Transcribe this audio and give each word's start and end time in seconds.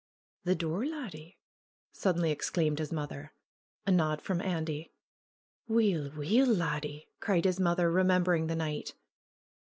"The 0.45 0.55
door, 0.55 0.83
laddie!" 0.87 1.37
suddenly 1.91 2.31
exclaimed 2.31 2.79
his 2.79 2.91
mother. 2.91 3.33
A 3.85 3.91
nod 3.91 4.19
from 4.19 4.41
Andy. 4.41 4.91
"Weel, 5.67 6.09
weel, 6.17 6.47
laddie!" 6.47 7.07
cried 7.21 7.45
his 7.45 7.59
mother, 7.59 7.91
remembering 7.91 8.47
the 8.47 8.55
night. 8.55 8.95